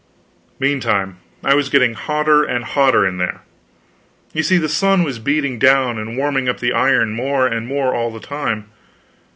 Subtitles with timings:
[0.59, 3.41] Meantime, it was getting hotter and hotter in there.
[4.33, 7.93] You see, the sun was beating down and warming up the iron more and more
[7.93, 8.71] all the time.